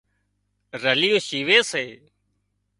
[0.83, 1.85] رليون شيوي سي